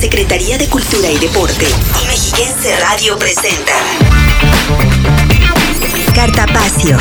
[0.00, 1.66] Secretaría de Cultura y Deporte
[2.02, 3.72] y Mexiquense Radio presenta
[6.14, 6.96] Cartapacio.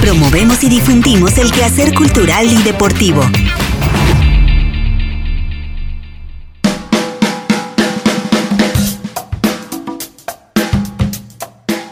[0.00, 3.20] Promovemos y difundimos el quehacer cultural y deportivo.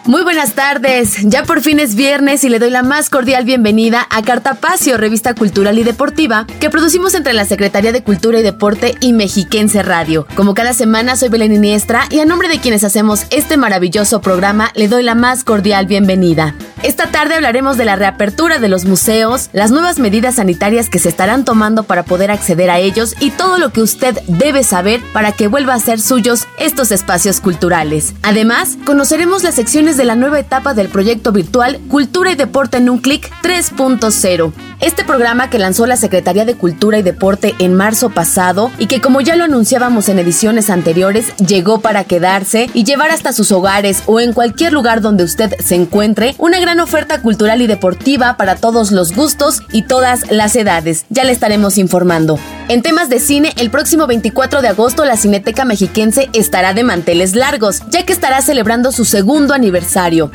[0.07, 4.07] Muy buenas tardes, ya por fin es viernes y le doy la más cordial bienvenida
[4.11, 8.97] a Cartapacio, revista cultural y deportiva que producimos entre la Secretaría de Cultura y Deporte
[9.01, 10.27] y Mexiquense Radio.
[10.37, 14.73] Como cada semana soy Belén Iniestra y a nombre de quienes hacemos este maravilloso programa
[14.75, 16.55] le doy la más cordial bienvenida.
[16.83, 21.09] Esta tarde hablaremos de la reapertura de los museos, las nuevas medidas sanitarias que se
[21.09, 25.33] estarán tomando para poder acceder a ellos y todo lo que usted debe saber para
[25.33, 28.13] que vuelva a ser suyos estos espacios culturales.
[28.23, 32.91] Además, conoceremos las secciones de la nueva etapa del proyecto virtual Cultura y Deporte en
[32.91, 34.53] un clic 3.0.
[34.81, 39.01] Este programa que lanzó la Secretaría de Cultura y Deporte en marzo pasado y que
[39.01, 44.03] como ya lo anunciábamos en ediciones anteriores, llegó para quedarse y llevar hasta sus hogares
[44.07, 48.57] o en cualquier lugar donde usted se encuentre una gran oferta cultural y deportiva para
[48.57, 51.05] todos los gustos y todas las edades.
[51.09, 52.39] Ya le estaremos informando.
[52.69, 57.35] En temas de cine, el próximo 24 de agosto la Cineteca Mexiquense estará de manteles
[57.35, 59.84] largos, ya que estará celebrando su segundo aniversario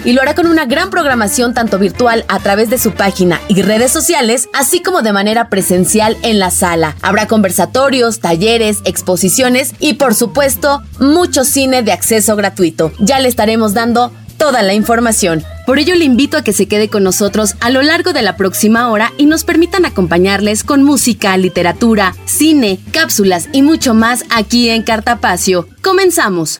[0.05, 3.61] y lo hará con una gran programación tanto virtual a través de su página y
[3.61, 6.95] redes sociales, así como de manera presencial en la sala.
[7.01, 12.91] Habrá conversatorios, talleres, exposiciones y por supuesto mucho cine de acceso gratuito.
[12.99, 15.43] Ya le estaremos dando toda la información.
[15.65, 18.37] Por ello le invito a que se quede con nosotros a lo largo de la
[18.37, 24.69] próxima hora y nos permitan acompañarles con música, literatura, cine, cápsulas y mucho más aquí
[24.69, 25.67] en Cartapacio.
[25.83, 26.59] Comenzamos.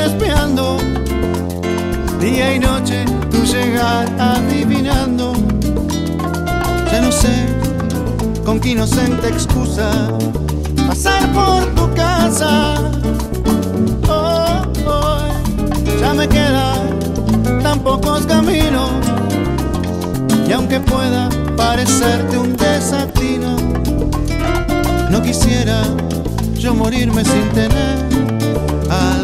[0.00, 0.78] Espiando
[2.20, 5.32] día y noche tu llegar adivinando.
[6.90, 7.46] Ya no sé
[8.44, 9.90] con qué inocente excusa
[10.86, 12.76] pasar por tu casa.
[14.08, 15.18] Oh, oh,
[16.00, 16.98] ya me quedan
[17.62, 18.90] tan pocos caminos
[20.48, 23.56] y aunque pueda parecerte un desatino,
[25.10, 25.82] no quisiera
[26.58, 27.98] yo morirme sin tener
[28.90, 29.23] algo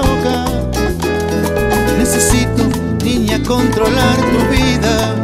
[3.47, 5.15] Controlar tu vida,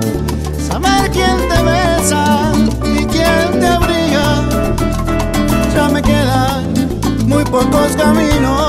[0.67, 2.51] saber quién te besa
[2.83, 4.43] y quién te abriga.
[5.73, 6.73] Ya me quedan
[7.27, 8.66] muy pocos caminos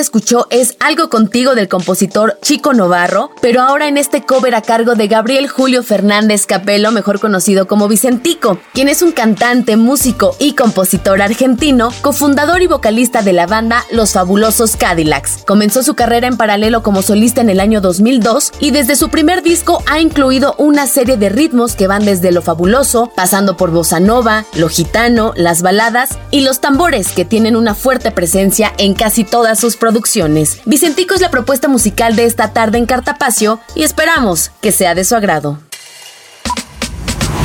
[0.00, 4.94] escuchó es Algo contigo del compositor Chico Novarro, pero ahora en este cover a cargo
[4.94, 10.54] de Gabriel Julio Fernández Capello, mejor conocido como Vicentico, quien es un cantante, músico y
[10.54, 15.44] compositor argentino, cofundador y vocalista de la banda Los Fabulosos Cadillacs.
[15.46, 19.42] Comenzó su carrera en paralelo como solista en el año 2002 y desde su primer
[19.42, 24.00] disco ha incluido una serie de ritmos que van desde lo fabuloso, pasando por bossa
[24.00, 29.24] nova, lo gitano, las baladas y los tambores que tienen una fuerte presencia en casi
[29.24, 30.60] todas sus producciones.
[30.66, 35.02] Vicentico es la propuesta musical de esta tarde en Cartapacio y esperamos que sea de
[35.02, 35.60] su agrado.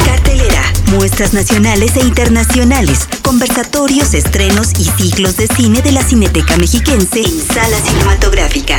[0.05, 7.21] Cartelera, muestras nacionales e internacionales, conversatorios, estrenos y ciclos de cine de la Cineteca Mexiquense
[7.21, 8.77] en sala cinematográfica.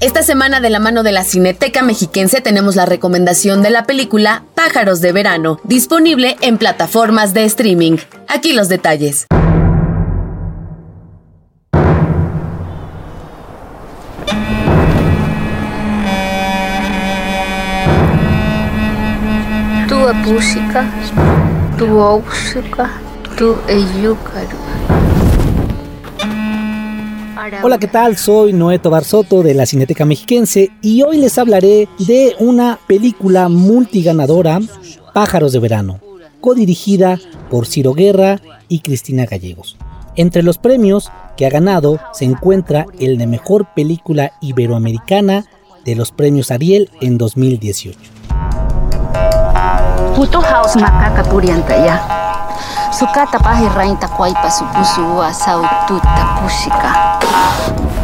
[0.00, 4.44] Esta semana de la mano de la Cineteca Mexiquense tenemos la recomendación de la película
[4.54, 7.98] Pájaros de Verano, disponible en plataformas de streaming.
[8.26, 9.26] Aquí los detalles.
[20.06, 20.88] Tu música,
[21.76, 23.00] tu música,
[23.36, 23.56] tu
[27.60, 28.16] Hola, ¿qué tal?
[28.16, 33.48] Soy Noé Tobar Soto de la Cineteca Mexiquense y hoy les hablaré de una película
[33.48, 34.60] multiganadora,
[35.12, 35.98] Pájaros de Verano,
[36.40, 37.18] codirigida
[37.50, 39.76] por Ciro Guerra y Cristina Gallegos.
[40.14, 45.46] Entre los premios que ha ganado se encuentra el de Mejor Película Iberoamericana
[45.84, 47.98] de los premios Ariel en 2018.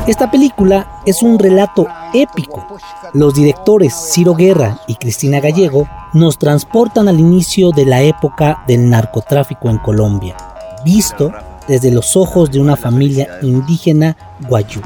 [0.07, 2.67] Esta película es un relato épico.
[3.15, 8.91] Los directores Ciro Guerra y Cristina Gallego nos transportan al inicio de la época del
[8.91, 10.37] narcotráfico en Colombia,
[10.85, 11.33] visto
[11.67, 14.19] desde los ojos de una familia indígena
[14.51, 14.83] guayú,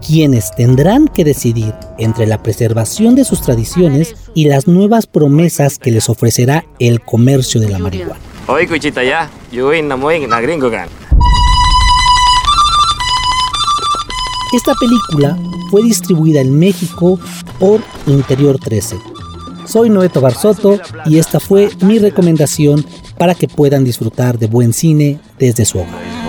[0.00, 5.90] quienes tendrán que decidir entre la preservación de sus tradiciones y las nuevas promesas que
[5.90, 8.16] les ofrecerá el comercio de la marihuana.
[14.52, 15.38] Esta película
[15.70, 17.20] fue distribuida en México
[17.58, 18.96] por Interior 13.
[19.64, 22.84] Soy Noeto Barzoto y esta fue mi recomendación
[23.16, 26.19] para que puedan disfrutar de buen cine desde su hogar.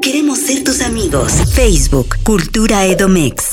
[0.00, 1.32] Queremos ser tus amigos.
[1.54, 3.47] Facebook, Cultura Edomex.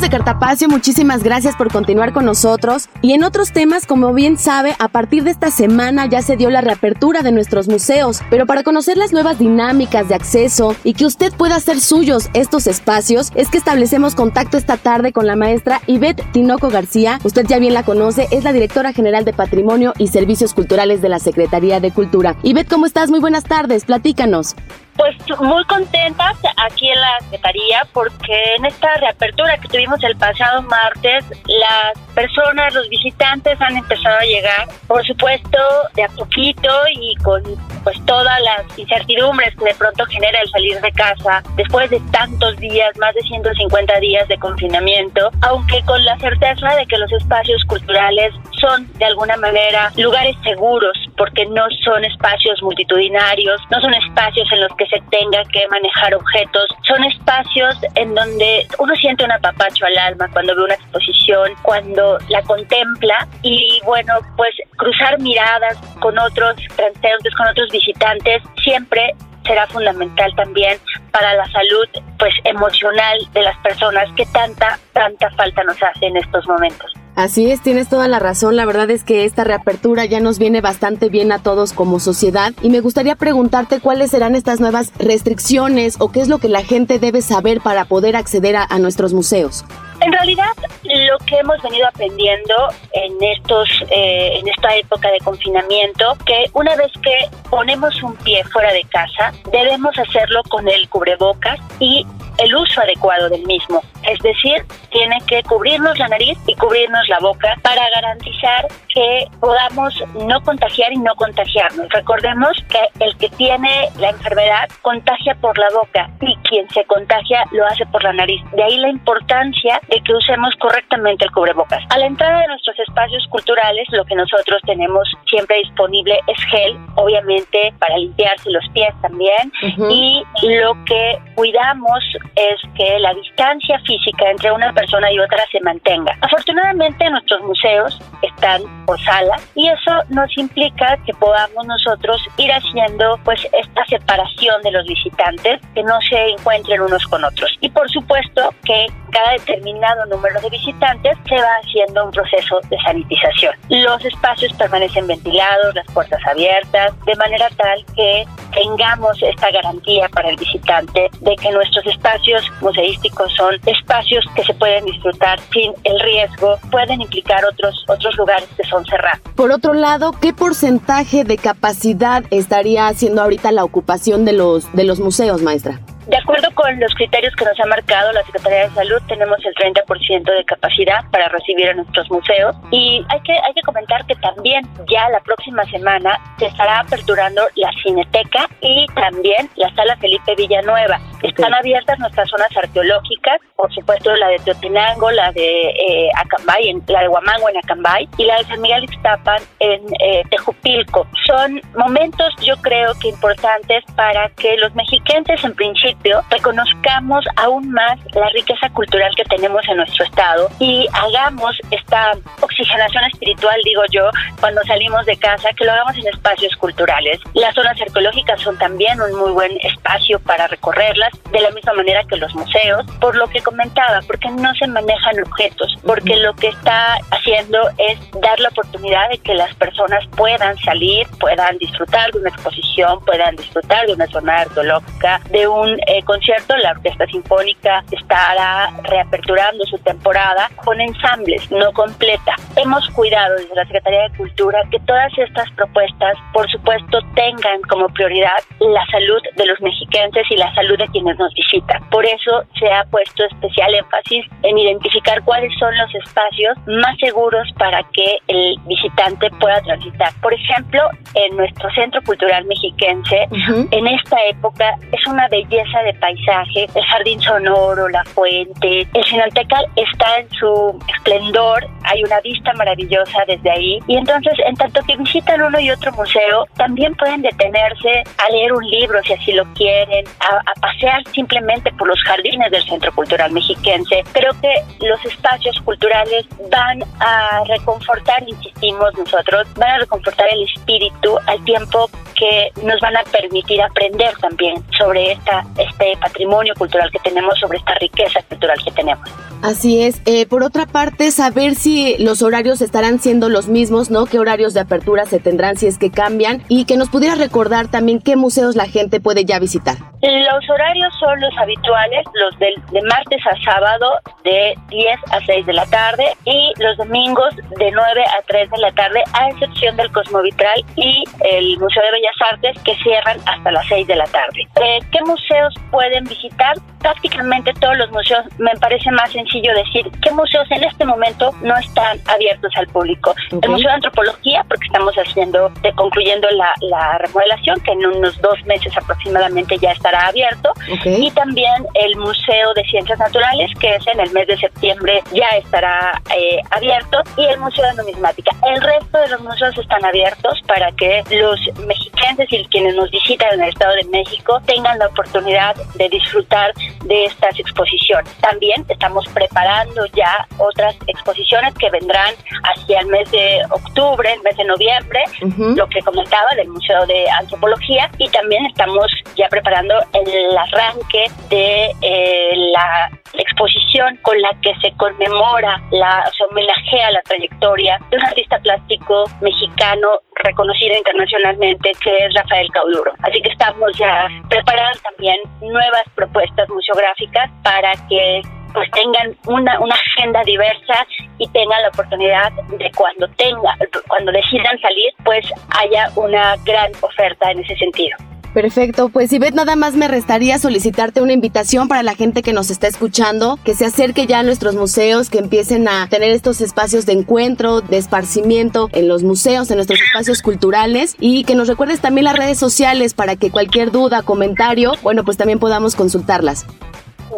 [0.00, 2.90] De Cartapacio, muchísimas gracias por continuar con nosotros.
[3.00, 6.50] Y en otros temas, como bien sabe, a partir de esta semana ya se dio
[6.50, 8.20] la reapertura de nuestros museos.
[8.28, 12.66] Pero para conocer las nuevas dinámicas de acceso y que usted pueda hacer suyos estos
[12.66, 17.18] espacios, es que establecemos contacto esta tarde con la maestra Ivette Tinoco García.
[17.24, 21.08] Usted ya bien la conoce, es la directora general de Patrimonio y Servicios Culturales de
[21.08, 22.36] la Secretaría de Cultura.
[22.42, 23.08] Ivette, ¿cómo estás?
[23.08, 24.54] Muy buenas tardes, platícanos.
[24.96, 30.62] Pues muy contentas aquí en la Secretaría porque en esta reapertura que tuvimos el pasado
[30.62, 35.58] martes, las personas, los visitantes han empezado a llegar, por supuesto,
[35.94, 37.42] de a poquito y con
[37.84, 42.56] pues todas las incertidumbres que de pronto genera el salir de casa después de tantos
[42.56, 47.62] días, más de 150 días de confinamiento, aunque con la certeza de que los espacios
[47.64, 54.50] culturales son de alguna manera lugares seguros porque no son espacios multitudinarios, no son espacios
[54.50, 59.32] en los que se tenga que manejar objetos, son espacios en donde uno siente un
[59.32, 65.76] apapacho al alma cuando ve una exposición, cuando la contempla y bueno, pues cruzar miradas
[66.00, 69.14] con otros transeúntes, con otros visitantes, siempre
[69.44, 70.78] será fundamental también
[71.12, 71.88] para la salud
[72.18, 76.92] pues emocional de las personas que tanta tanta falta nos hace en estos momentos.
[77.16, 78.56] Así es, tienes toda la razón.
[78.56, 82.52] La verdad es que esta reapertura ya nos viene bastante bien a todos como sociedad
[82.60, 86.62] y me gustaría preguntarte cuáles serán estas nuevas restricciones o qué es lo que la
[86.62, 89.64] gente debe saber para poder acceder a, nuestros museos.
[90.02, 92.54] En realidad, lo que hemos venido aprendiendo
[92.92, 97.16] en estos, eh, en esta época de confinamiento, que una vez que
[97.48, 102.06] ponemos un pie fuera de casa, debemos hacerlo con el cubrebocas y
[102.38, 103.82] el uso adecuado del mismo.
[104.04, 109.94] Es decir, tiene que cubrirnos la nariz y cubrirnos la boca para garantizar que podamos
[110.26, 111.88] no contagiar y no contagiarnos.
[111.90, 117.44] Recordemos que el que tiene la enfermedad contagia por la boca y quien se contagia
[117.52, 118.40] lo hace por la nariz.
[118.52, 121.82] De ahí la importancia de que usemos correctamente el cubrebocas.
[121.90, 126.78] A la entrada de nuestros espacios culturales, lo que nosotros tenemos siempre disponible es gel,
[126.94, 129.52] obviamente para limpiarse los pies también,
[129.90, 132.02] y lo que cuidamos
[132.34, 136.16] es que la distancia física entre una persona y otra se mantenga.
[136.20, 143.18] Afortunadamente nuestros museos están por sala y eso nos implica que podamos nosotros ir haciendo
[143.24, 147.56] pues esta separación de los visitantes que no se encuentren unos con otros.
[147.60, 152.76] Y por supuesto que cada determinado número de visitantes se va haciendo un proceso de
[152.84, 153.54] sanitización.
[153.70, 160.28] Los espacios permanecen ventilados, las puertas abiertas, de manera tal que tengamos esta garantía para
[160.28, 165.98] el visitante de que nuestros espacios museísticos son espacios que se pueden disfrutar sin el
[166.00, 169.20] riesgo, pueden implicar otros, otros lugares que son cerrados.
[169.34, 174.84] Por otro lado, ¿qué porcentaje de capacidad estaría haciendo ahorita la ocupación de los, de
[174.84, 175.80] los museos, maestra?
[176.06, 179.52] De acuerdo con los criterios que nos ha marcado la Secretaría de Salud, tenemos el
[179.54, 184.14] 30% de capacidad para recibir a nuestros museos y hay que, hay que comentar que
[184.14, 190.36] también ya la próxima semana se estará aperturando la Cineteca y también la Sala Felipe
[190.36, 191.00] Villanueva.
[191.24, 196.82] Están abiertas nuestras zonas arqueológicas, por supuesto la de Teotenango, la de eh, Acambay, en,
[196.86, 201.04] la de Huamango en Acambay y la de San Miguel Ixtapan en eh, Tejupilco.
[201.26, 205.95] Son momentos yo creo que importantes para que los mexiquenses en principio
[206.30, 213.04] reconozcamos aún más la riqueza cultural que tenemos en nuestro estado y hagamos esta oxigenación
[213.04, 214.10] espiritual, digo yo,
[214.40, 217.20] cuando salimos de casa, que lo hagamos en espacios culturales.
[217.34, 222.04] Las zonas arqueológicas son también un muy buen espacio para recorrerlas, de la misma manera
[222.04, 226.48] que los museos, por lo que comentaba, porque no se manejan objetos, porque lo que
[226.48, 232.20] está haciendo es dar la oportunidad de que las personas puedan salir, puedan disfrutar de
[232.20, 237.84] una exposición, puedan disfrutar de una zona arqueológica, de un eh, concierto, la Orquesta Sinfónica
[237.92, 242.34] estará reaperturando su temporada con ensambles, no completa.
[242.56, 247.88] Hemos cuidado desde la Secretaría de Cultura que todas estas propuestas, por supuesto, tengan como
[247.88, 251.88] prioridad la salud de los mexiquenses y la salud de quienes nos visitan.
[251.90, 257.48] Por eso se ha puesto especial énfasis en identificar cuáles son los espacios más seguros
[257.58, 260.12] para que el visitante pueda transitar.
[260.20, 260.80] Por ejemplo,
[261.14, 263.28] en nuestro Centro Cultural Mexiquense,
[263.70, 268.86] en esta época es una belleza de paisaje, el jardín sonoro, la fuente.
[268.92, 273.78] El Sinaltecal está en su esplendor, hay una vista maravillosa desde ahí.
[273.86, 278.52] Y entonces, en tanto que visitan uno y otro museo, también pueden detenerse a leer
[278.52, 282.92] un libro si así lo quieren, a, a pasear simplemente por los jardines del Centro
[282.94, 284.04] Cultural Mexiquense.
[284.12, 291.18] Creo que los espacios culturales van a reconfortar, insistimos nosotros, van a reconfortar el espíritu
[291.26, 296.98] al tiempo que nos van a permitir aprender también sobre esta este patrimonio cultural que
[297.00, 299.08] tenemos, sobre esta riqueza cultural que tenemos.
[299.42, 300.00] Así es.
[300.06, 304.06] Eh, por otra parte, saber si los horarios estarán siendo los mismos, ¿no?
[304.06, 306.42] ¿Qué horarios de apertura se tendrán si es que cambian?
[306.48, 309.76] Y que nos pudiera recordar también qué museos la gente puede ya visitar.
[310.02, 313.92] Los horarios son los habituales, los de, de martes a sábado
[314.24, 318.58] de 10 a 6 de la tarde y los domingos de 9 a 3 de
[318.58, 323.50] la tarde, a excepción del Cosmovitral y el Museo de Bellas Artes que cierran hasta
[323.50, 324.46] las 6 de la tarde.
[324.62, 326.56] Eh, ¿Qué museos pueden visitar?
[326.86, 331.56] Prácticamente todos los museos, me parece más sencillo decir qué museos en este momento no
[331.56, 333.12] están abiertos al público.
[333.42, 338.20] El Museo de Antropología, porque estamos haciendo, de, concluyendo la, la, remodelación, que en unos
[338.20, 340.52] dos meses aproximadamente ya estará abierto,
[340.84, 345.26] y también el Museo de Ciencias Naturales, que es en el mes de septiembre ya
[345.38, 348.30] estará eh, abierto, y el Museo de Numismática.
[348.46, 353.34] El resto de los museos están abiertos para que los mexicanos y quienes nos visitan
[353.34, 356.52] en el Estado de México tengan la oportunidad de disfrutar
[356.84, 358.12] de estas exposiciones.
[358.20, 364.36] También estamos preparando ya otras exposiciones que vendrán hacia el mes de octubre, el mes
[364.36, 365.04] de noviembre,
[365.38, 371.72] lo que comentaba del Museo de Antropología, y también estamos ya preparando el arranque de
[371.80, 372.90] eh, la
[373.22, 379.04] exposición con la que se conmemora, la, se homenajea la trayectoria de un artista plástico
[379.20, 382.92] mexicano reconocido internacionalmente que es Rafael Cauduro.
[383.02, 389.74] Así que estamos ya preparando también nuevas propuestas museográficas para que pues tengan una, una
[389.74, 390.86] agenda diversa
[391.18, 393.54] y tengan la oportunidad de cuando tenga,
[393.86, 397.98] cuando decidan salir, pues haya una gran oferta en ese sentido.
[398.36, 402.50] Perfecto, pues Ivette, nada más me restaría solicitarte una invitación para la gente que nos
[402.50, 406.84] está escuchando, que se acerque ya a nuestros museos, que empiecen a tener estos espacios
[406.84, 411.80] de encuentro, de esparcimiento en los museos, en nuestros espacios culturales y que nos recuerdes
[411.80, 416.44] también las redes sociales para que cualquier duda, comentario, bueno, pues también podamos consultarlas.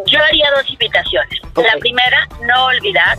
[0.07, 1.41] Yo haría dos invitaciones.
[1.57, 3.19] La primera, no olvidar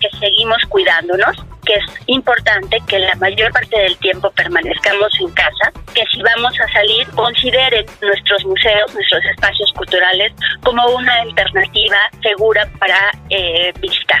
[0.00, 5.72] que seguimos cuidándonos, que es importante que la mayor parte del tiempo permanezcamos en casa,
[5.94, 12.68] que si vamos a salir consideren nuestros museos, nuestros espacios culturales como una alternativa segura
[12.78, 14.20] para eh, visitar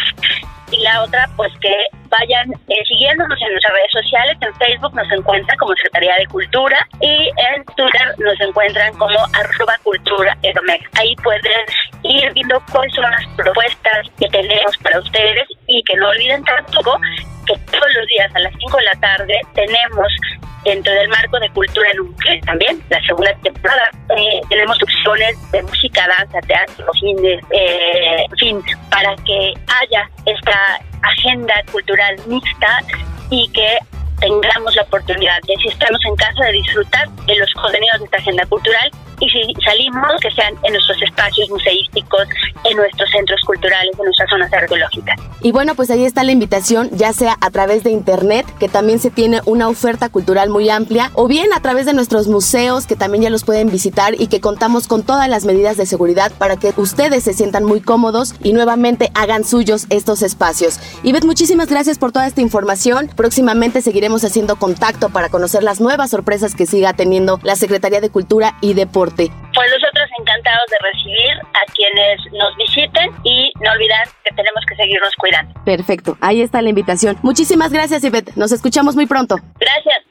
[0.70, 5.10] y la otra pues que vayan eh, siguiéndonos en nuestras redes sociales, en Facebook nos
[5.12, 10.36] encuentran como Secretaría de Cultura y en Twitter nos encuentran como arroba cultura.
[10.98, 11.64] Ahí pueden
[12.02, 16.98] ir viendo cuáles son las propuestas que tenemos para ustedes y que no olviden tampoco
[17.50, 20.06] que todos los días a las 5 de la tarde tenemos
[20.64, 25.62] dentro del marco de cultura en un también, la segunda temporada, eh, tenemos opciones de
[25.62, 32.80] música, danza, teatro, cine, eh, en fin, para que haya esta agenda cultural mixta
[33.30, 33.78] y que
[34.20, 38.16] tengamos la oportunidad de, si estamos en casa, de disfrutar de los contenidos de esta
[38.18, 42.22] agenda cultural y si salimos, que sean en nuestros espacios museísticos,
[42.64, 45.20] en nuestros centros culturales, en nuestras zonas arqueológicas.
[45.42, 48.98] Y bueno, pues ahí está la invitación, ya sea a través de internet, que también
[48.98, 52.96] se tiene una oferta cultural muy amplia, o bien a través de nuestros museos, que
[52.96, 56.56] también ya los pueden visitar y que contamos con todas las medidas de seguridad para
[56.56, 60.80] que ustedes se sientan muy cómodos y nuevamente hagan suyos estos espacios.
[61.04, 63.10] Beth, muchísimas gracias por toda esta información.
[63.14, 68.10] Próximamente seguiremos haciendo contacto para conocer las nuevas sorpresas que siga teniendo la Secretaría de
[68.10, 74.08] Cultura y Deporte pues nosotros encantados de recibir a quienes nos visiten y no olvidar
[74.24, 75.52] que tenemos que seguirnos cuidando.
[75.64, 77.18] Perfecto, ahí está la invitación.
[77.22, 78.36] Muchísimas gracias, Ivette.
[78.36, 79.36] Nos escuchamos muy pronto.
[79.58, 80.04] Gracias.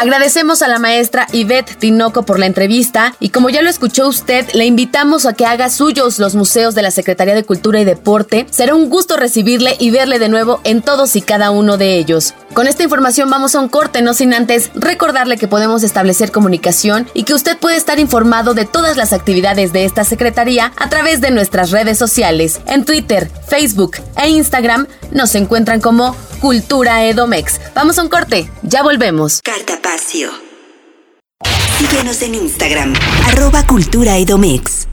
[0.00, 4.46] Agradecemos a la maestra Yvette Tinoco por la entrevista y como ya lo escuchó usted,
[4.52, 8.46] le invitamos a que haga suyos los museos de la Secretaría de Cultura y Deporte.
[8.48, 12.34] Será un gusto recibirle y verle de nuevo en todos y cada uno de ellos.
[12.54, 17.10] Con esta información vamos a un corte, no sin antes recordarle que podemos establecer comunicación
[17.12, 21.20] y que usted puede estar informado de todas las actividades de esta Secretaría a través
[21.20, 22.60] de nuestras redes sociales.
[22.66, 27.60] En Twitter, Facebook e Instagram nos encuentran como Cultura Edomex.
[27.74, 29.40] Vamos a un corte, ya volvemos.
[29.88, 30.30] Cartapacio.
[31.78, 32.92] Síguenos en Instagram,
[33.24, 34.86] arroba Cultura Edomex.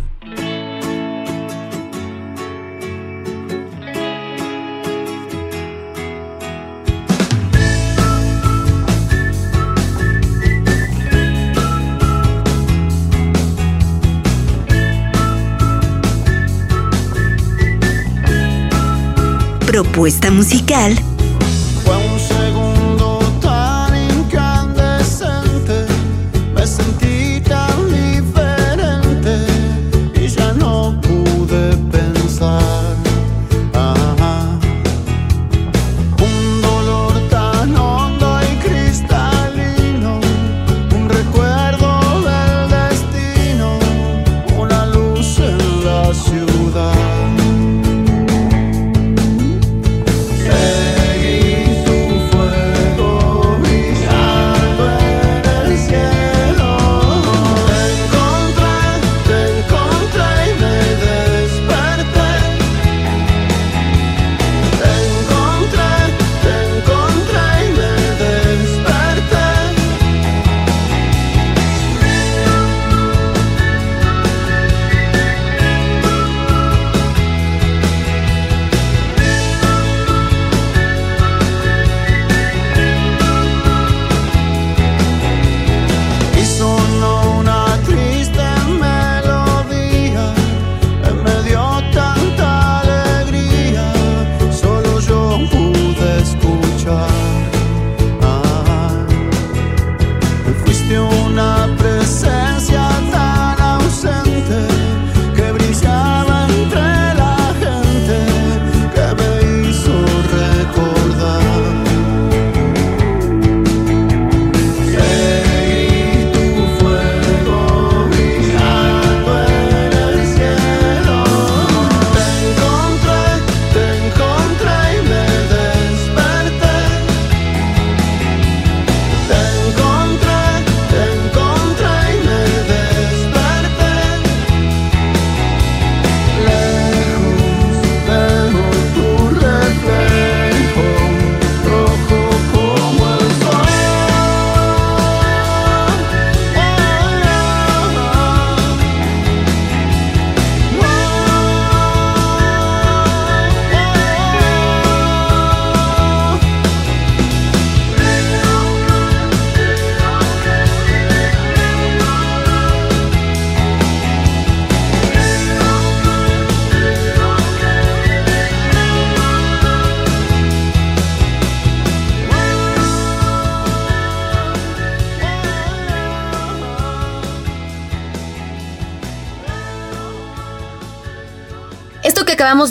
[19.67, 20.97] Propuesta musical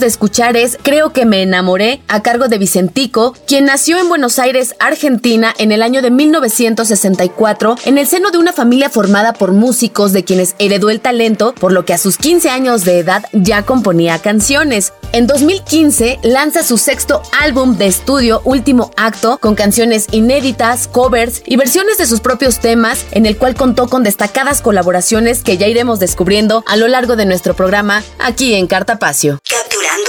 [0.00, 4.38] de escuchar es Creo que me enamoré, a cargo de Vicentico, quien nació en Buenos
[4.38, 9.52] Aires, Argentina, en el año de 1964, en el seno de una familia formada por
[9.52, 13.24] músicos de quienes heredó el talento, por lo que a sus 15 años de edad
[13.32, 14.92] ya componía canciones.
[15.12, 21.56] En 2015 lanza su sexto álbum de estudio, Último Acto, con canciones inéditas, covers y
[21.56, 26.00] versiones de sus propios temas, en el cual contó con destacadas colaboraciones que ya iremos
[26.00, 29.40] descubriendo a lo largo de nuestro programa aquí en Cartapacio.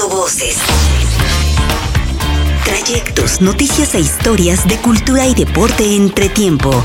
[0.04, 0.58] Voces.
[2.64, 6.84] Trayectos, noticias e historias de cultura y deporte entre tiempo.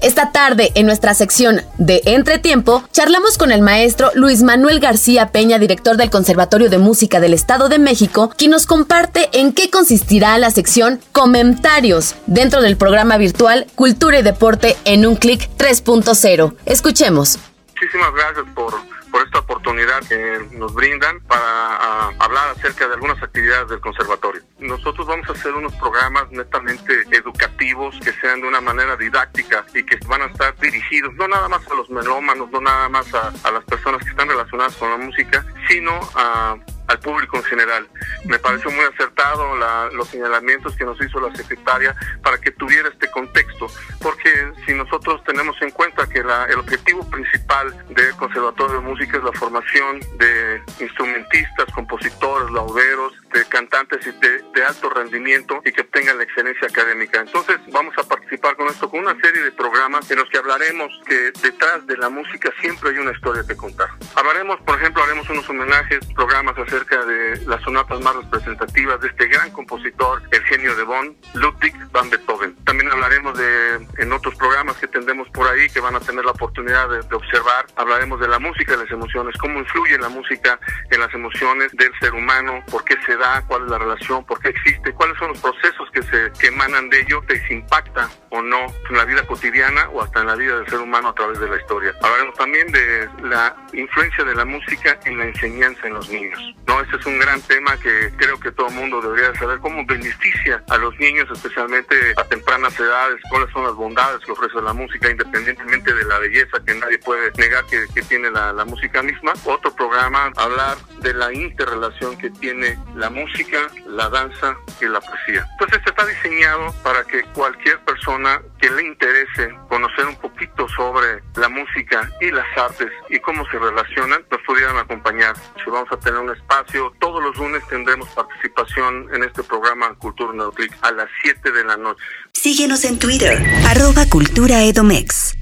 [0.00, 5.58] Esta tarde, en nuestra sección de Entretiempo, charlamos con el maestro Luis Manuel García Peña,
[5.58, 10.38] director del Conservatorio de Música del Estado de México, quien nos comparte en qué consistirá
[10.38, 16.54] la sección Comentarios dentro del programa virtual Cultura y Deporte en un clic 3.0.
[16.66, 17.38] Escuchemos.
[17.74, 23.22] Muchísimas gracias por por esta oportunidad que nos brindan para ah, hablar acerca de algunas
[23.22, 24.42] actividades del conservatorio.
[24.58, 29.84] Nosotros vamos a hacer unos programas netamente educativos que sean de una manera didáctica y
[29.84, 33.32] que van a estar dirigidos no nada más a los melómanos, no nada más a,
[33.44, 36.56] a las personas que están relacionadas con la música, sino a
[36.88, 37.88] al público en general.
[38.24, 39.56] Me pareció muy acertado
[39.92, 43.66] los señalamientos que nos hizo la secretaria para que tuviera este contexto,
[44.00, 49.24] porque si nosotros tenemos en cuenta que el objetivo principal del Conservatorio de Música es
[49.24, 56.18] la formación de instrumentistas, compositores, lauderos, de cantantes de, de alto rendimiento y que obtengan
[56.18, 57.20] la excelencia académica.
[57.20, 60.92] Entonces vamos a participar con esto, con una serie de programas en los que hablaremos
[61.06, 63.88] que detrás de la música siempre hay una historia que contar.
[64.14, 69.28] Hablaremos, por ejemplo, haremos unos homenajes, programas acerca de las sonatas más representativas de este
[69.28, 72.56] gran compositor, el genio de Bonn, Ludwig van Beethoven.
[72.64, 76.32] También hablaremos de, en otros programas que tendremos por ahí, que van a tener la
[76.32, 80.58] oportunidad de, de observar, hablaremos de la música y las emociones, cómo influye la música
[80.90, 84.40] en las emociones del ser humano, por qué se da, cuál es la relación, por
[84.40, 88.08] qué existe, cuáles son los procesos que se que emanan de ello, que se impacta
[88.30, 91.14] o no en la vida cotidiana o hasta en la vida del ser humano a
[91.14, 91.94] través de la historia.
[92.02, 96.54] Hablaremos también de la influencia de la música en la enseñanza en los niños.
[96.66, 99.84] No, ese es un gran tema que creo que todo el mundo debería saber cómo
[99.84, 104.72] beneficia a los niños, especialmente a tempranas edades, cuáles son las bondades que ofrece la
[104.72, 109.02] música, independientemente de la belleza que nadie puede negar que, que tiene la, la música
[109.02, 109.32] misma.
[109.44, 115.46] Otro programa, hablar de la interrelación que tiene la música, la danza y la poesía.
[115.52, 121.22] Entonces este está diseñado para que cualquier persona que le interese conocer un poquito sobre
[121.36, 125.36] la música y las artes y cómo se relacionan, nos pudieran acompañar.
[125.62, 126.53] Si vamos a tener un espacio,
[127.00, 131.76] todos los lunes tendremos participación en este programa Cultura Neoclick a las 7 de la
[131.76, 132.02] noche.
[132.32, 135.34] Síguenos en Twitter, arroba Cultura Edomex.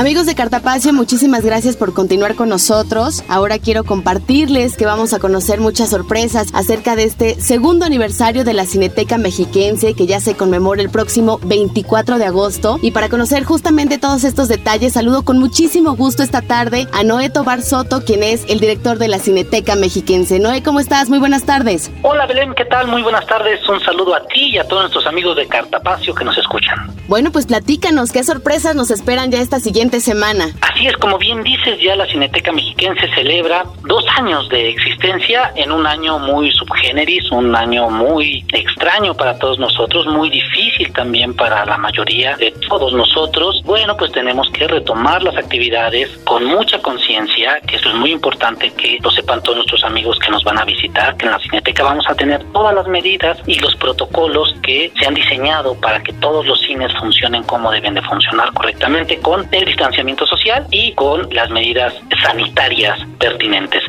[0.00, 3.22] Amigos de Cartapacio, muchísimas gracias por continuar con nosotros.
[3.28, 8.54] Ahora quiero compartirles que vamos a conocer muchas sorpresas acerca de este segundo aniversario de
[8.54, 12.78] la Cineteca Mexiquense que ya se conmemora el próximo 24 de agosto.
[12.80, 17.28] Y para conocer justamente todos estos detalles, saludo con muchísimo gusto esta tarde a Noé
[17.28, 20.38] Tobar Soto, quien es el director de la Cineteca Mexiquense.
[20.38, 21.10] Noé, ¿cómo estás?
[21.10, 21.90] Muy buenas tardes.
[22.00, 22.88] Hola Belén, ¿qué tal?
[22.88, 23.68] Muy buenas tardes.
[23.68, 26.90] Un saludo a ti y a todos nuestros amigos de Cartapacio que nos escuchan.
[27.06, 30.50] Bueno, pues platícanos, ¿qué sorpresas nos esperan ya esta siguiente semana.
[30.60, 35.72] Así es, como bien dices, ya la Cineteca Mexiquense celebra dos años de existencia en
[35.72, 41.64] un año muy subgéneris, un año muy extraño para todos nosotros, muy difícil también para
[41.64, 43.62] la mayoría de todos nosotros.
[43.64, 48.70] Bueno, pues tenemos que retomar las actividades con mucha conciencia, que eso es muy importante
[48.74, 51.82] que lo sepan todos nuestros amigos que nos van a visitar, que en la Cineteca
[51.82, 56.12] vamos a tener todas las medidas y los protocolos que se han diseñado para que
[56.12, 61.26] todos los cines funcionen como deben de funcionar correctamente con el distanciamiento social y con
[61.34, 63.82] las medidas sanitarias pertinentes.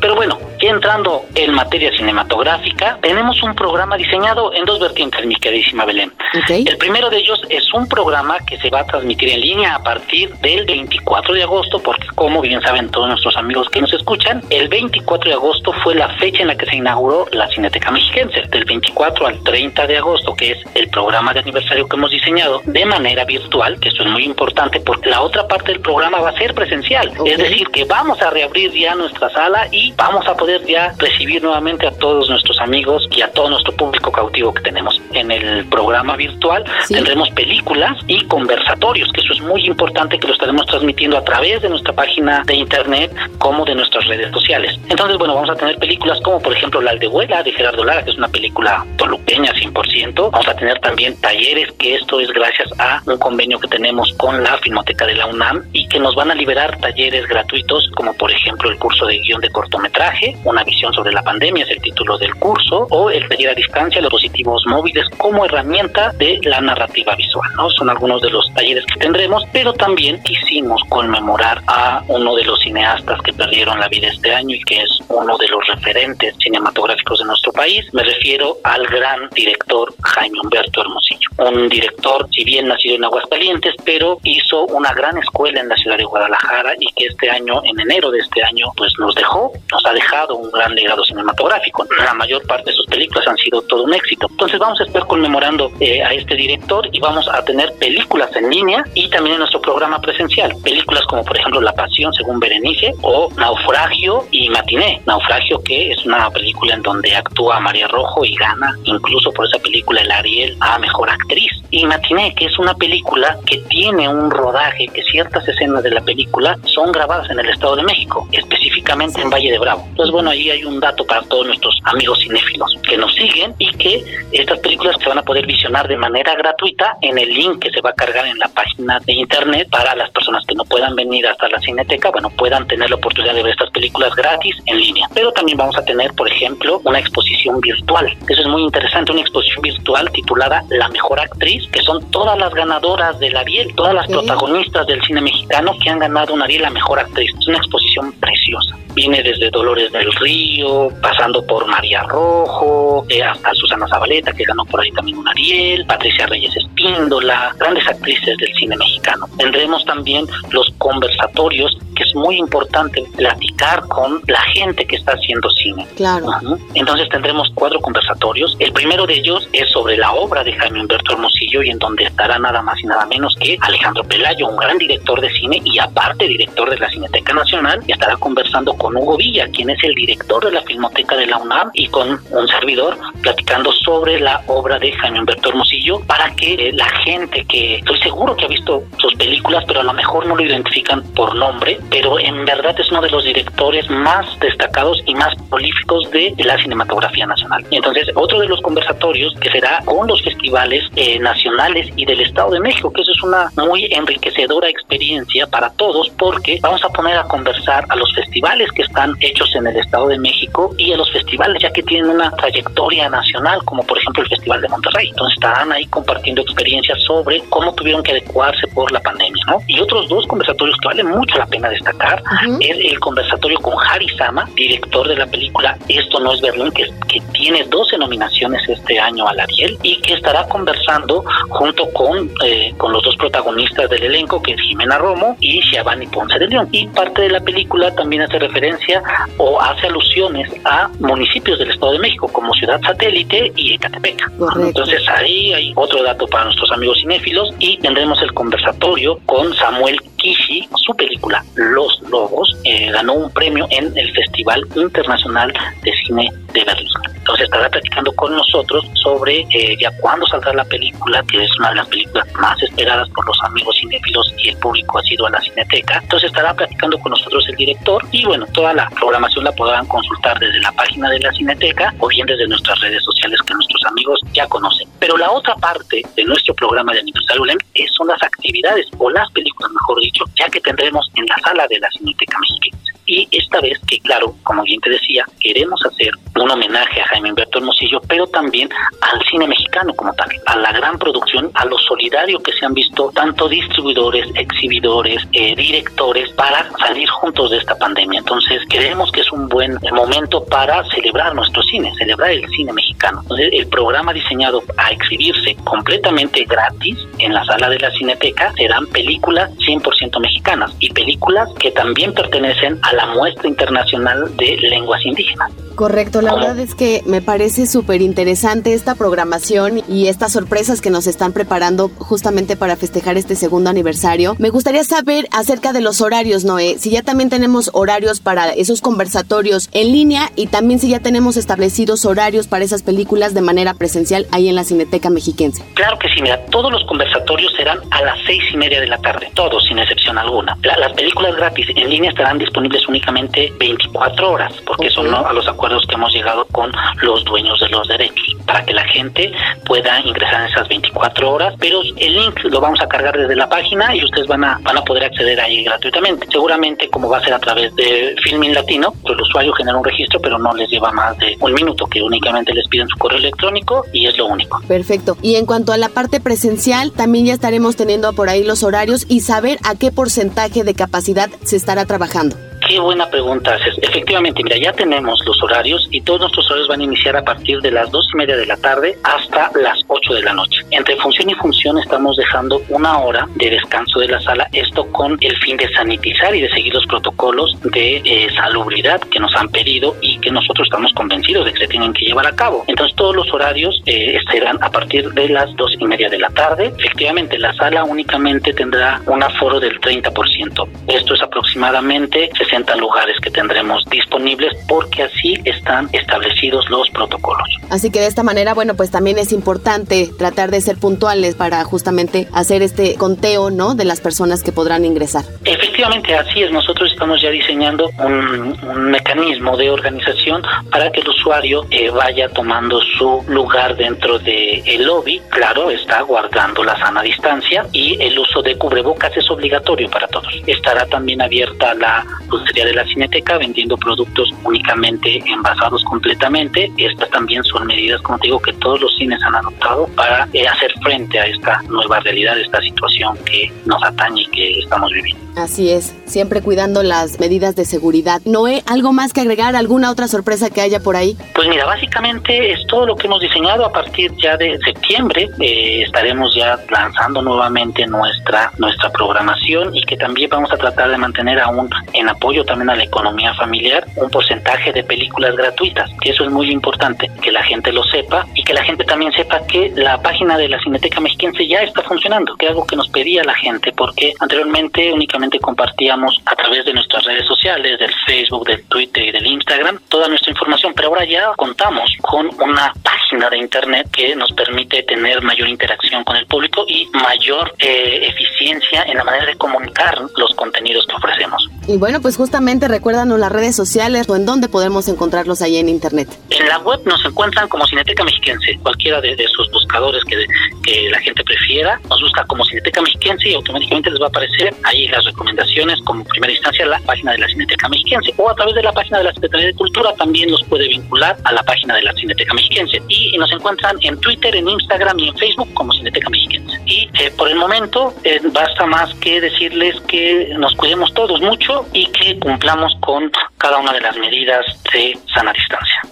[0.00, 5.36] Pero bueno, ya entrando en materia cinematográfica, tenemos un programa diseñado en dos vertientes, mi
[5.36, 6.12] queridísima Belén.
[6.48, 9.82] El primero de ellos es un programa que se va a transmitir en línea a
[9.82, 14.42] partir del 24 de agosto, porque como bien saben todos nuestros amigos que nos escuchan,
[14.50, 18.42] el 24 de agosto fue la fecha en la que se inauguró la Cineteca Mexiquense,
[18.48, 22.62] del 24 al 30 de agosto, que es el programa de aniversario que hemos diseñado
[22.64, 26.30] de manera virtual, que esto es muy importante porque la otra parte del programa va
[26.30, 27.12] a ser presencial.
[27.24, 31.42] Es decir, que vamos a reabrir ya nuestra sala y vamos a poder ya recibir
[31.42, 35.00] nuevamente a todos nuestros amigos y a todo nuestro público cautivo que tenemos.
[35.12, 40.32] En el programa virtual tendremos películas y conversatorios, que eso es muy importante que lo
[40.32, 44.78] estaremos transmitiendo a través de nuestra página de internet como de nuestras redes sociales.
[44.88, 48.10] Entonces, bueno, vamos a tener películas como por ejemplo La Aldehuela de Gerardo Lara, que
[48.10, 50.30] es una película toluqueña 100%.
[50.30, 54.42] Vamos a tener también talleres, que esto es gracias a un convenio que tenemos con
[54.42, 58.30] la Filmoteca de la UNAM y que nos van a liberar talleres gratuitos, como por
[58.30, 62.18] ejemplo el curso de guion de cortometraje, una visión sobre la pandemia es el título
[62.18, 67.14] del curso, o el taller a distancia, los dispositivos móviles como herramienta de la narrativa
[67.14, 67.48] visual.
[67.56, 67.70] ¿no?
[67.70, 72.58] Son algunos de los talleres que tendremos, pero también quisimos conmemorar a uno de los
[72.60, 77.18] cineastas que perdieron la vida este año y que es uno de los referentes cinematográficos
[77.18, 77.86] de nuestro país.
[77.92, 83.74] Me refiero al gran director Jaime Humberto Hermosillo, un director, si bien nacido en Aguascalientes,
[83.84, 87.78] pero hizo una gran escuela en la ciudad de Guadalajara y que este año, en
[87.80, 91.86] enero de este año, pues nos dejó, nos ha dejado un gran legado cinematográfico.
[91.98, 94.26] La mayor parte de sus películas han sido todo un éxito.
[94.30, 98.50] Entonces vamos a estar conmemorando eh, a este director y vamos a tener películas en
[98.50, 100.54] línea y también en nuestro programa presencial.
[100.62, 105.02] Películas como por ejemplo La Pasión según Berenice o Naufragio y Matiné.
[105.06, 109.58] Naufragio que es una película en donde actúa María Rojo y gana incluso por esa
[109.58, 111.52] película el Ariel a Mejor Actriz.
[111.70, 116.00] Y Matiné que es una película que tiene un rodaje que ciertas escenas de la
[116.00, 119.84] película son grabadas en el Estado de México, específicamente en Valle de Bravo.
[119.90, 123.70] Entonces bueno, ahí hay un dato para todos nuestros amigos cinéfilos que nos siguen y
[123.72, 127.70] que estas películas se van a poder visionar de manera gratuita en el link que
[127.70, 130.96] se va a cargar en la página de internet para las personas que no puedan
[130.96, 134.78] venir hasta la cineteca, bueno, puedan tener la oportunidad de ver estas películas gratis en
[134.78, 135.06] línea.
[135.12, 138.16] Pero también vamos a tener, por ejemplo, una exposición virtual.
[138.28, 142.54] Eso es muy interesante, una exposición virtual titulada La Mejor Actriz, que son todas las
[142.54, 146.70] ganadoras del Ariel, todas las protagonistas del cine mexicano que han ganado un Ariel la
[146.70, 147.30] Mejor Actriz.
[147.38, 148.76] Es una exposición preciosa.
[148.94, 154.64] Viene desde Dolores del Río, pasando por María Rojo, eh, hasta Susana Zabaleta, que ganó
[154.64, 159.26] por ahí también un Ariel, Patricia Reyes Espíndola, grandes actrices del cine mexicano.
[159.36, 165.50] Tendremos también los conversatorios que es muy importante platicar con la gente que está haciendo
[165.50, 165.86] cine.
[165.96, 166.26] Claro.
[166.74, 168.56] Entonces tendremos cuatro conversatorios.
[168.60, 172.04] El primero de ellos es sobre la obra de Jaime Humberto Hermosillo y en donde
[172.04, 175.78] estará nada más y nada menos que Alejandro Pelayo, un gran director de cine y
[175.78, 179.94] aparte director de la Cineteca Nacional, y estará conversando con Hugo Villa, quien es el
[179.94, 184.78] director de la Filmoteca de la UNAM y con un servidor platicando sobre la obra
[184.78, 189.14] de Jaime Humberto Hermosillo para que la gente que estoy seguro que ha visto sus
[189.14, 193.00] películas, pero a lo mejor no lo identifican por nombre, pero en verdad es uno
[193.00, 197.64] de los directores más destacados y más prolíficos de la cinematografía nacional.
[197.70, 202.20] Y entonces, otro de los conversatorios que será con los festivales eh, nacionales y del
[202.20, 206.88] Estado de México, que eso es una muy enriquecedora experiencia para todos, porque vamos a
[206.88, 210.92] poner a conversar a los festivales que están hechos en el Estado de México y
[210.92, 214.68] a los festivales ya que tienen una trayectoria nacional, como por ejemplo el Festival de
[214.68, 215.08] Monterrey.
[215.08, 219.58] Entonces estarán ahí compartiendo experiencias sobre cómo tuvieron que adecuarse por la pandemia, ¿no?
[219.66, 222.22] Y otros dos conversatorios que valen mucho la pena destacar
[222.60, 226.86] es el conversatorio con Harry Sama, director de la película Esto no es Berlín, que,
[227.08, 232.74] que tiene 12 nominaciones este año al Ariel y que estará conversando junto con, eh,
[232.76, 236.68] con los dos protagonistas del elenco, que es Jimena Romo y Giovanni Ponce de León.
[236.72, 239.02] Y parte de la película también hace referencia
[239.38, 244.30] o hace alusiones a municipios del Estado de México, como Ciudad Satélite y Ecatepec.
[244.58, 249.96] Entonces ahí hay otro dato para nuestros amigos cinéfilos y tendremos el conversatorio con Samuel
[250.26, 255.52] Kishi, su película Los Lobos, eh, ganó un premio en el Festival Internacional
[255.84, 256.88] de Cine de Berlín.
[257.18, 261.70] Entonces estará platicando con nosotros sobre eh, ya cuándo saldrá la película, que es una
[261.70, 265.30] de las películas más esperadas por los amigos cinéfilos y el público ha sido a
[265.30, 266.00] la Cineteca.
[266.02, 270.38] Entonces estará platicando con nosotros el director y bueno, toda la programación la podrán consultar
[270.40, 274.20] desde la página de la Cineteca o bien desde nuestras redes sociales que nuestros amigos
[274.32, 274.88] ya conocen.
[274.98, 277.58] Pero la otra parte de nuestro programa de aniversario LEM
[277.96, 281.78] son las actividades o las películas, mejor dicho, ya que tendremos en la sala de
[281.78, 282.95] la Cineteca Mexicana.
[283.06, 287.30] Y esta vez, que claro, como bien te decía, queremos hacer un homenaje a Jaime
[287.30, 288.68] Humberto Hermosillo, pero también
[289.00, 292.74] al cine mexicano como tal, a la gran producción, a lo solidario que se han
[292.74, 298.18] visto tanto distribuidores, exhibidores, eh, directores, para salir juntos de esta pandemia.
[298.18, 303.20] Entonces, creemos que es un buen momento para celebrar nuestro cine, celebrar el cine mexicano.
[303.22, 308.86] Entonces, el programa diseñado a exhibirse completamente gratis en la sala de la Cineteca serán
[308.88, 315.52] películas 100% mexicanas y películas que también pertenecen a la muestra internacional de lenguas indígenas.
[315.76, 320.88] Correcto, la verdad es que me parece súper interesante esta programación y estas sorpresas que
[320.88, 324.36] nos están preparando justamente para festejar este segundo aniversario.
[324.38, 328.80] Me gustaría saber acerca de los horarios, Noé, si ya también tenemos horarios para esos
[328.80, 333.74] conversatorios en línea y también si ya tenemos establecidos horarios para esas películas de manera
[333.74, 335.62] presencial ahí en la Cineteca Mexiquense.
[335.74, 338.96] Claro que sí, mira, todos los conversatorios serán a las seis y media de la
[338.98, 340.56] tarde, todos sin excepción alguna.
[340.62, 345.86] las películas gratis en línea estarán disponibles únicamente 24 horas, porque son a los acuerdos
[345.86, 346.72] que hemos llegado con
[347.02, 349.32] los dueños de los derechos, para que la gente
[349.64, 353.48] pueda ingresar en esas 24 horas, pero el link lo vamos a cargar desde la
[353.48, 356.26] página y ustedes van a, van a poder acceder ahí gratuitamente.
[356.30, 359.84] Seguramente como va a ser a través de Filmin Latino, pues el usuario genera un
[359.84, 363.18] registro, pero no les lleva más de un minuto, que únicamente les piden su correo
[363.18, 364.60] electrónico y es lo único.
[364.66, 365.16] Perfecto.
[365.22, 369.06] Y en cuanto a la parte presencial, también ya estaremos teniendo por ahí los horarios
[369.08, 372.36] y saber a qué porcentaje de capacidad se estará trabajando.
[372.66, 373.78] Qué buena pregunta haces.
[373.80, 377.60] Efectivamente, mira, ya tenemos los horarios y todos nuestros horarios van a iniciar a partir
[377.60, 380.62] de las dos y media de la tarde hasta las 8 de la noche.
[380.72, 385.16] Entre función y función estamos dejando una hora de descanso de la sala, esto con
[385.20, 389.48] el fin de sanitizar y de seguir los protocolos de eh, salubridad que nos han
[389.48, 392.64] pedido y que nosotros estamos convencidos de que se tienen que llevar a cabo.
[392.66, 396.30] Entonces todos los horarios eh, serán a partir de las dos y media de la
[396.30, 396.72] tarde.
[396.78, 400.68] Efectivamente, la sala únicamente tendrá un aforo del 30%.
[400.88, 407.48] Esto es aproximadamente 60 lugares que tendremos disponibles porque así están establecidos los protocolos.
[407.70, 411.62] Así que de esta manera, bueno, pues también es importante tratar de ser puntuales para
[411.64, 413.74] justamente hacer este conteo, ¿no?
[413.74, 415.24] De las personas que podrán ingresar.
[415.44, 416.50] Efectivamente, así es.
[416.52, 418.56] Nosotros estamos ya diseñando un,
[418.90, 424.84] mecanismo de organización para que el usuario eh, vaya tomando su lugar dentro del el
[424.84, 425.20] lobby.
[425.30, 430.32] Claro, está guardando la sana distancia y el uso de cubrebocas es obligatorio para todos.
[430.46, 432.04] Estará también abierta la
[432.46, 436.72] sería de la Cineteca vendiendo productos únicamente envasados completamente.
[436.76, 440.46] Estas también son medidas, como te digo, que todos los cines han adoptado para eh,
[440.46, 445.26] hacer frente a esta nueva realidad, esta situación que nos atañe y que estamos viviendo.
[445.36, 448.22] Así es, siempre cuidando las medidas de seguridad.
[448.24, 449.54] Noé, ¿algo más que agregar?
[449.54, 451.14] ¿Alguna otra sorpresa que haya por ahí?
[451.34, 453.66] Pues mira, básicamente es todo lo que hemos diseñado.
[453.66, 459.98] A partir ya de septiembre eh, estaremos ya lanzando nuevamente nuestra, nuestra programación y que
[459.98, 464.10] también vamos a tratar de mantener aún en apoyo también a la economía familiar un
[464.10, 468.42] porcentaje de películas gratuitas, que eso es muy importante, que la gente lo sepa y
[468.42, 472.36] que la gente también sepa que la página de la Cineteca Mexiquense ya está funcionando,
[472.36, 476.74] que es algo que nos pedía la gente, porque anteriormente únicamente compartíamos a través de
[476.74, 481.04] nuestras redes sociales, del Facebook, del Twitter y del Instagram, toda nuestra información, pero ahora
[481.04, 486.26] ya contamos con una página de Internet que nos permite tener mayor interacción con el
[486.26, 491.48] público y mayor eh, eficiencia en la manera de comunicar los contenidos que ofrecemos.
[491.68, 495.68] Y bueno, pues justamente recuérdanos las redes sociales o en dónde podemos encontrarlos ahí en
[495.68, 496.08] Internet.
[496.30, 500.26] En la web nos encuentran como Cineteca Mexiquense, cualquiera de, sus buscadores que,
[500.64, 504.52] que la gente prefiera, nos busca como Cineteca Mexiquense y automáticamente les va a aparecer
[504.64, 508.56] ahí las recomendaciones como primera instancia la página de la Cineteca Mexiquense o a través
[508.56, 511.76] de la página de la Secretaría de Cultura también los puede vincular a la página
[511.76, 515.72] de la Cineteca Mexiquense y nos encuentran en Twitter, en Instagram y en Facebook como
[515.72, 516.60] Cineteca Mexiquense.
[516.66, 521.66] Y eh, por el momento eh, basta más que decirles que nos cuidemos todos mucho
[521.72, 525.82] y que cumplamos con cada una de las medidas de sana distancia.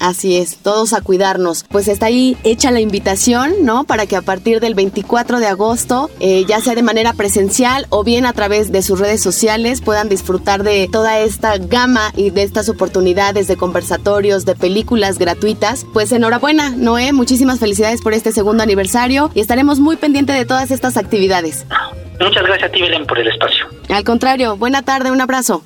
[0.00, 1.64] Así es, todos a cuidarnos.
[1.68, 3.84] Pues está ahí hecha la invitación, ¿no?
[3.84, 8.02] Para que a partir del 24 de agosto, eh, ya sea de manera presencial o
[8.02, 12.42] bien a través de sus redes sociales, puedan disfrutar de toda esta gama y de
[12.44, 15.84] estas oportunidades de conversatorios, de películas gratuitas.
[15.92, 20.70] Pues enhorabuena, Noé, muchísimas felicidades por este segundo aniversario y estaremos muy pendientes de todas
[20.70, 21.66] estas actividades.
[22.18, 23.66] Muchas gracias a ti, Belén, por el espacio.
[23.90, 25.62] Al contrario, buena tarde, un abrazo.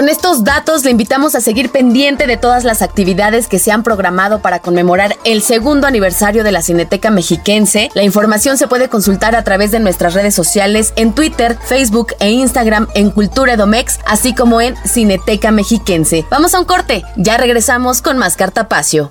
[0.00, 3.82] Con estos datos le invitamos a seguir pendiente de todas las actividades que se han
[3.82, 7.90] programado para conmemorar el segundo aniversario de la Cineteca Mexiquense.
[7.92, 12.30] La información se puede consultar a través de nuestras redes sociales en Twitter, Facebook e
[12.30, 16.24] Instagram en Cultura Edomex, así como en Cineteca Mexiquense.
[16.30, 19.10] Vamos a un corte, ya regresamos con más Cartapacio.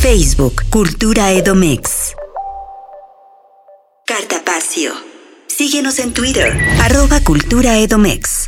[0.00, 2.16] Facebook, Cultura Edomex.
[4.04, 4.90] Cartapacio.
[5.46, 8.41] Síguenos en Twitter, arroba Cultura Edomex.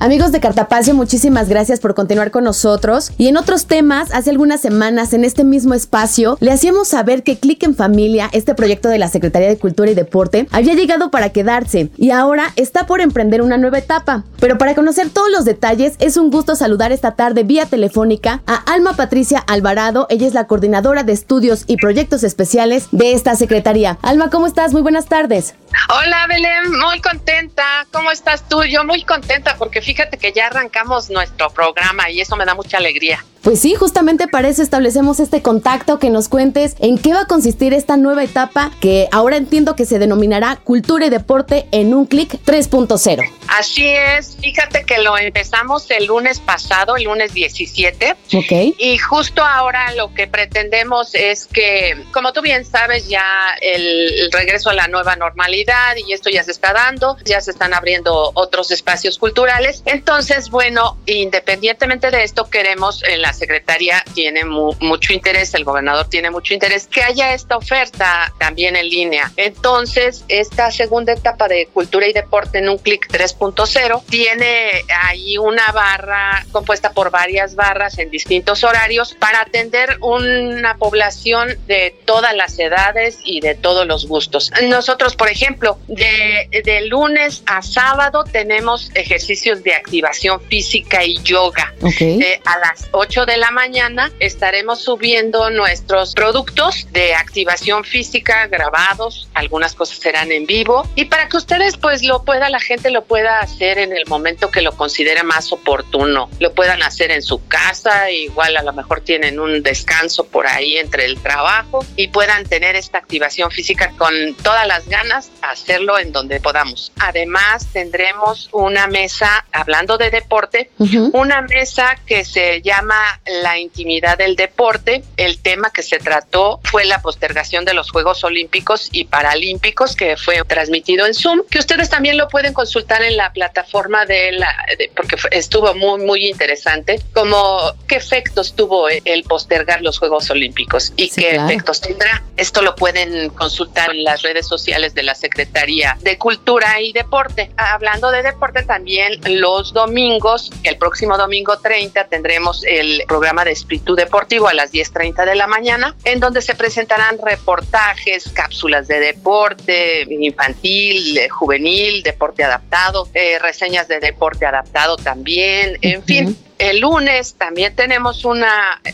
[0.00, 3.10] Amigos de Cartapacio, muchísimas gracias por continuar con nosotros.
[3.18, 7.40] Y en otros temas, hace algunas semanas en este mismo espacio, le hacíamos saber que
[7.40, 11.30] Click en Familia, este proyecto de la Secretaría de Cultura y Deporte, había llegado para
[11.30, 14.22] quedarse y ahora está por emprender una nueva etapa.
[14.38, 18.54] Pero para conocer todos los detalles, es un gusto saludar esta tarde vía telefónica a
[18.72, 20.06] Alma Patricia Alvarado.
[20.10, 23.98] Ella es la coordinadora de estudios y proyectos especiales de esta secretaría.
[24.02, 24.72] Alma, ¿cómo estás?
[24.72, 25.56] Muy buenas tardes.
[25.88, 27.64] Hola, Belén, muy contenta.
[27.92, 28.62] ¿Cómo estás tú?
[28.62, 32.76] Yo muy contenta porque fíjate que ya arrancamos nuestro programa y eso me da mucha
[32.76, 33.24] alegría.
[33.42, 37.26] Pues sí, justamente para eso establecemos este contacto, que nos cuentes en qué va a
[37.26, 42.06] consistir esta nueva etapa que ahora entiendo que se denominará Cultura y Deporte en un
[42.06, 43.30] clic 3.0.
[43.48, 48.16] Así es, fíjate que lo empezamos el lunes pasado, el lunes 17.
[48.34, 48.74] Ok.
[48.78, 53.24] Y justo ahora lo que pretendemos es que, como tú bien sabes, ya
[53.60, 57.72] el, regreso a la nueva normalidad y esto ya se está dando, ya se están
[57.72, 59.82] abriendo otros espacios culturales.
[59.86, 66.30] Entonces, bueno, independientemente de esto, queremos en la secretaria tiene mucho interés, el gobernador tiene
[66.30, 69.32] mucho interés que haya esta oferta también en línea.
[69.36, 75.70] Entonces, esta segunda etapa de cultura y deporte en un clic 3.0 tiene ahí una
[75.72, 82.58] barra compuesta por varias barras en distintos horarios para atender una población de todas las
[82.58, 84.50] edades y de todos los gustos.
[84.62, 91.74] Nosotros, por ejemplo, de, de lunes a sábado tenemos ejercicios de activación física y yoga.
[92.00, 99.28] Eh, a las 8 de la mañana estaremos subiendo nuestros productos de activación física grabados,
[99.34, 103.04] algunas cosas serán en vivo y para que ustedes pues lo pueda, la gente lo
[103.04, 107.46] pueda hacer en el momento que lo considere más oportuno, lo puedan hacer en su
[107.48, 112.44] casa, igual a lo mejor tienen un descanso por ahí entre el trabajo y puedan
[112.44, 114.12] tener esta activación física con
[114.42, 116.92] todas las ganas, hacerlo en donde podamos.
[116.98, 120.70] Además tendremos una mesa, hablando de deporte,
[121.12, 122.98] una mesa que se llama
[123.42, 125.02] la intimidad del deporte.
[125.16, 130.16] El tema que se trató fue la postergación de los Juegos Olímpicos y Paralímpicos que
[130.16, 134.54] fue transmitido en Zoom, que ustedes también lo pueden consultar en la plataforma de la,
[134.96, 141.10] porque estuvo muy, muy interesante, como qué efectos tuvo el postergar los Juegos Olímpicos y
[141.10, 142.22] qué efectos tendrá.
[142.36, 147.50] Esto lo pueden consultar en las redes sociales de la Secretaría de Cultura y Deporte.
[147.56, 153.94] Hablando de deporte, también los domingos, el próximo domingo 30 tendremos el programa de Espíritu
[153.94, 160.06] Deportivo a las 10.30 de la mañana, en donde se presentarán reportajes, cápsulas de deporte
[160.08, 167.74] infantil, juvenil, deporte adaptado, eh, reseñas de deporte adaptado también, en fin El lunes también
[167.76, 168.44] tenemos un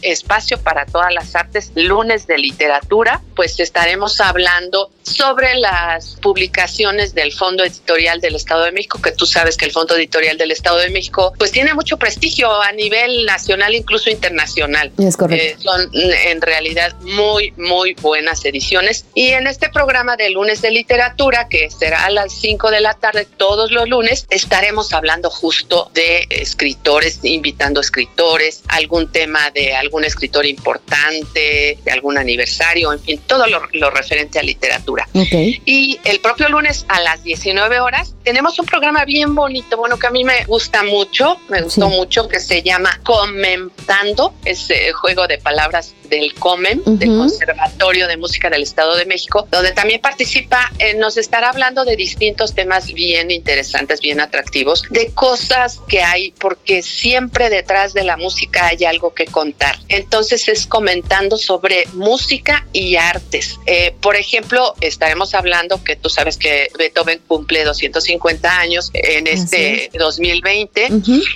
[0.02, 7.32] espacio para todas las artes, lunes de literatura, pues estaremos hablando sobre las publicaciones del
[7.32, 10.78] Fondo Editorial del Estado de México, que tú sabes que el Fondo Editorial del Estado
[10.78, 14.92] de México pues tiene mucho prestigio a nivel nacional, incluso internacional.
[14.98, 15.44] Es correcto.
[15.44, 19.06] Eh, son en realidad muy, muy buenas ediciones.
[19.14, 22.94] Y en este programa de lunes de literatura, que será a las 5 de la
[22.94, 27.20] tarde todos los lunes, estaremos hablando justo de escritores,
[27.54, 33.62] invitando escritores, algún tema de algún escritor importante, de algún aniversario, en fin, todo lo,
[33.72, 35.08] lo referente a literatura.
[35.14, 40.06] Y el propio lunes a las 19 horas tenemos un programa bien bonito, bueno, que
[40.08, 45.38] a mí me gusta mucho, me gustó mucho, que se llama Comentando, ese juego de
[45.38, 50.94] palabras del COMEM, del Conservatorio de Música del Estado de México, donde también participa, eh,
[50.94, 56.82] nos estará hablando de distintos temas bien interesantes, bien atractivos, de cosas que hay, porque
[56.82, 59.78] siempre detrás de la música hay algo que contar.
[59.88, 63.58] Entonces es comentando sobre música y artes.
[63.66, 69.90] Eh, por ejemplo, estaremos hablando que tú sabes que Beethoven cumple 250 años en este
[69.94, 70.88] 2020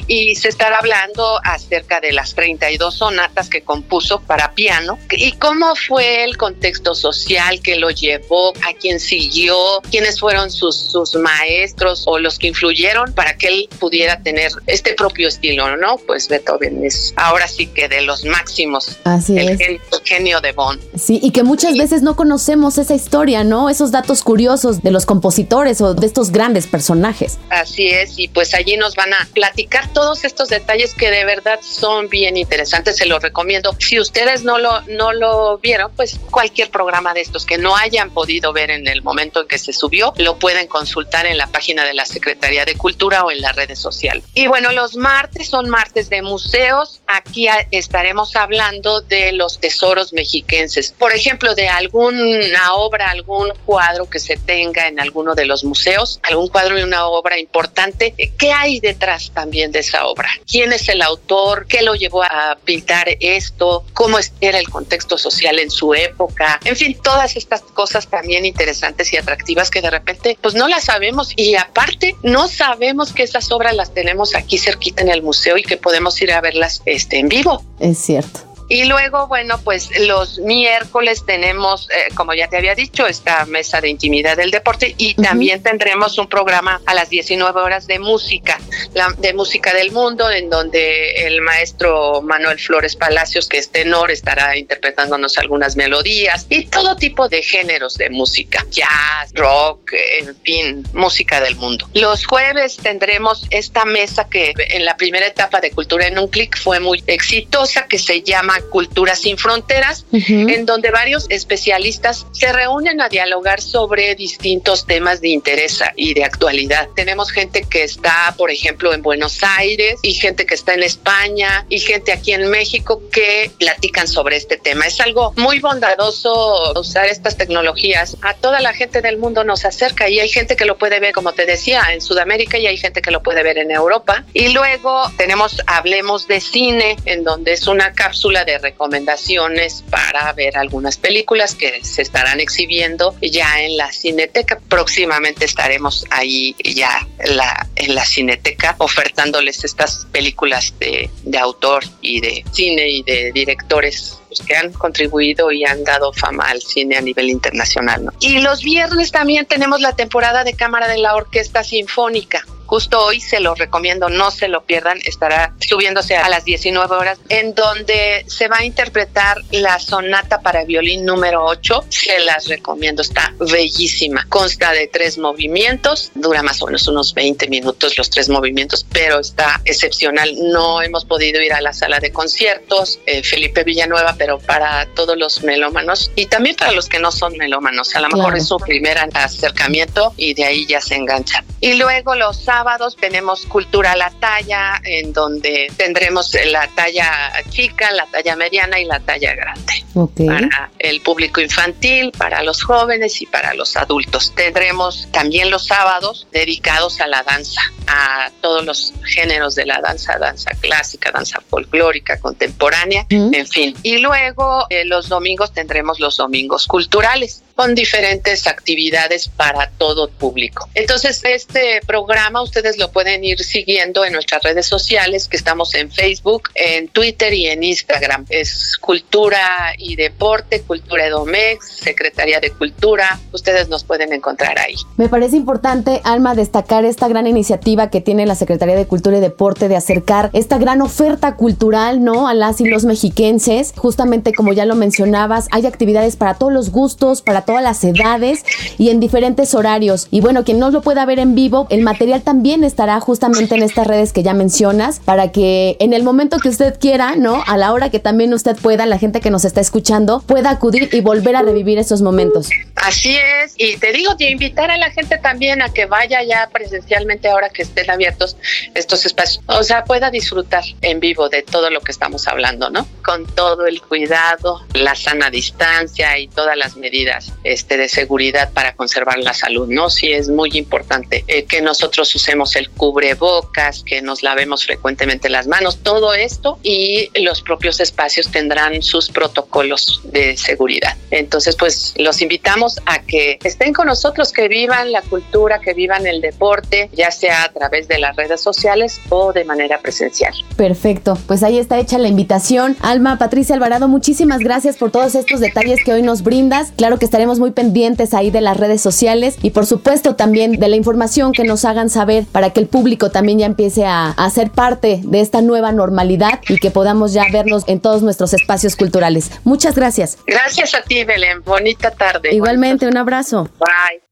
[0.06, 5.76] y se estará hablando acerca de las 32 sonatas que compuso para piano y cómo
[5.76, 9.54] fue el contexto social que lo llevó, a quién siguió,
[9.88, 14.94] quiénes fueron sus, sus maestros o los que influyeron para que él pudiera tener este
[14.94, 15.96] propio estilo, ¿no?
[15.98, 18.96] Pues Beethoven es ahora sí que de los máximos.
[19.04, 19.58] Así el es.
[19.58, 20.80] Genio, genio de Bonn.
[20.98, 23.70] Sí, y que muchas veces no conocemos esa historia ¿no?
[23.70, 27.38] Esos datos curiosos de los compositores o de estos grandes personajes.
[27.50, 31.60] Así es, y pues allí nos van a platicar todos estos detalles que de verdad
[31.62, 33.76] son bien interesantes, se los recomiendo.
[33.78, 38.70] Si ustedes no lo, vieron, pues cualquier programa de estos que no hayan podido ver
[38.70, 42.06] en el momento en que se subió, lo pueden consultar en la página de la
[42.06, 44.24] Secretaría de Cultura o en las redes sociales.
[44.34, 47.00] Y bueno, los martes son martes de museos.
[47.06, 50.94] Aquí estaremos hablando de los tesoros mexiquenses.
[50.98, 56.20] Por ejemplo, de alguna obra, algún cuadro que se tenga en alguno de los museos,
[56.22, 60.30] algún cuadro y una obra importante, ¿qué hay detrás también de esa obra?
[60.50, 61.66] ¿Quién es el autor?
[61.66, 63.84] ¿Qué lo llevó a pintar esto?
[63.92, 66.60] ¿Cómo era el contexto social en su época?
[66.64, 70.84] En fin, todas estas cosas también interesantes y atractivas que de repente pues no las
[70.84, 75.56] sabemos y aparte no sabemos que esas obras las tenemos aquí cerquita en el museo
[75.58, 77.62] y que podemos ir a verlas este, en vivo.
[77.80, 78.47] Es cierto.
[78.68, 83.80] Y luego, bueno, pues los miércoles tenemos, eh, como ya te había dicho, esta mesa
[83.80, 88.60] de intimidad del deporte y también tendremos un programa a las 19 horas de música,
[88.94, 94.10] la, de música del mundo, en donde el maestro Manuel Flores Palacios, que es tenor,
[94.10, 100.84] estará interpretándonos algunas melodías y todo tipo de géneros de música, jazz, rock, en fin,
[100.92, 101.88] música del mundo.
[101.94, 106.58] Los jueves tendremos esta mesa que en la primera etapa de Cultura en un Clic
[106.58, 113.00] fue muy exitosa, que se llama Cultura sin Fronteras, en donde varios especialistas se reúnen
[113.00, 116.88] a dialogar sobre distintos temas de interés y de actualidad.
[116.94, 121.66] Tenemos gente que está, por ejemplo, en Buenos Aires y gente que está en España
[121.68, 124.86] y gente aquí en México que platican sobre este tema.
[124.86, 128.16] Es algo muy bondadoso usar estas tecnologías.
[128.22, 131.12] A toda la gente del mundo nos acerca y hay gente que lo puede ver,
[131.12, 134.24] como te decía, en Sudamérica y hay gente que lo puede ver en Europa.
[134.32, 140.56] Y luego tenemos Hablemos de Cine, en donde es una cápsula de recomendaciones para ver
[140.56, 144.58] algunas películas que se estarán exhibiendo ya en la Cineteca.
[144.68, 152.20] Próximamente estaremos ahí ya la, en la Cineteca ofertándoles estas películas de, de autor y
[152.20, 156.96] de cine y de directores pues, que han contribuido y han dado fama al cine
[156.96, 158.10] a nivel internacional.
[158.20, 162.44] Y los viernes también tenemos la temporada de cámara de la Orquesta Sinfónica.
[162.68, 167.18] Justo hoy se lo recomiendo, no se lo pierdan, estará subiéndose a las 19 horas,
[167.30, 171.86] en donde se va a interpretar la sonata para violín número 8.
[171.88, 174.26] Se las recomiendo, está bellísima.
[174.28, 179.18] Consta de tres movimientos, dura más o menos unos 20 minutos los tres movimientos, pero
[179.18, 180.30] está excepcional.
[180.52, 185.16] No hemos podido ir a la sala de conciertos, eh, Felipe Villanueva, pero para todos
[185.16, 187.96] los melómanos y también para los que no son melómanos.
[187.96, 191.46] A lo mejor es su primer acercamiento y de ahí ya se enganchan.
[191.60, 192.57] Y luego los sábados
[192.96, 198.84] tenemos Cultura a la Talla, en donde tendremos la talla chica, la talla mediana y
[198.84, 199.84] la talla grande.
[200.26, 204.32] Para el público infantil, para los jóvenes y para los adultos.
[204.34, 210.18] Tendremos también los sábados dedicados a la danza, a todos los géneros de la danza,
[210.18, 213.74] danza clásica, danza folclórica, contemporánea, en fin.
[213.82, 220.68] Y luego eh, los domingos tendremos los domingos culturales con diferentes actividades para todo público.
[220.76, 225.90] Entonces, este programa ustedes lo pueden ir siguiendo en nuestras redes sociales, que estamos en
[225.90, 228.26] Facebook, en Twitter y en Instagram.
[228.28, 233.18] Es Cultura y Deporte, Cultura Edomex, Secretaría de Cultura.
[233.32, 234.76] Ustedes nos pueden encontrar ahí.
[234.96, 239.20] Me parece importante, Alma, destacar esta gran iniciativa que tiene la Secretaría de Cultura y
[239.20, 242.28] Deporte de acercar esta gran oferta cultural, ¿no?
[242.28, 243.72] A las y los mexiquenses.
[243.76, 248.44] Justamente como ya lo mencionabas, hay actividades para todos los gustos, para todas las edades
[248.76, 250.06] y en diferentes horarios.
[250.10, 253.62] Y bueno, quien no lo pueda ver en vivo, el material también estará justamente en
[253.62, 257.42] estas redes que ya mencionas para que en el momento que usted quiera, ¿no?
[257.46, 260.90] A la hora que también usted pueda, la gente que nos está escuchando, pueda acudir
[260.92, 262.50] y volver a revivir esos momentos.
[262.74, 266.50] Así es, y te digo, de invitar a la gente también a que vaya ya
[266.52, 268.36] presencialmente ahora que estén abiertos
[268.74, 272.86] estos espacios, o sea, pueda disfrutar en vivo de todo lo que estamos hablando, ¿no?
[273.02, 278.74] Con todo el cuidado, la sana distancia y todas las medidas este, de seguridad para
[278.74, 279.90] conservar la salud, ¿no?
[279.90, 285.46] Sí es muy importante eh, que nosotros usemos el cubrebocas, que nos lavemos frecuentemente las
[285.46, 290.96] manos, todo esto y los propios espacios tendrán sus protocolos de seguridad.
[291.10, 296.06] Entonces, pues los invitamos a que estén con nosotros, que vivan la cultura, que vivan
[296.06, 300.32] el deporte, ya sea a través de las redes sociales o de manera presencial.
[300.56, 302.76] Perfecto, pues ahí está hecha la invitación.
[302.80, 306.72] Alma, Patricia Alvarado, muchísimas gracias por todos estos detalles que hoy nos brindas.
[306.76, 310.68] Claro que estaremos muy pendientes ahí de las redes sociales y por supuesto también de
[310.68, 314.30] la información que nos hagan saber para que el público también ya empiece a, a
[314.30, 318.76] ser parte de esta nueva normalidad y que podamos ya vernos en todos nuestros espacios
[318.76, 319.30] culturales.
[319.44, 320.18] Muchas gracias.
[320.26, 321.42] Gracias a ti, Belén.
[321.44, 322.34] Bonita tarde.
[322.34, 323.48] Igualmente, un abrazo.
[323.58, 324.07] Bye.